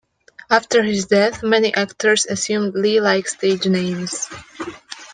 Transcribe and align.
After 0.49 0.81
his 0.81 1.05
death, 1.05 1.43
many 1.43 1.75
actors 1.75 2.25
assumed 2.25 2.73
Lee-like 2.73 3.27
stage 3.27 3.67
names. 3.67 4.27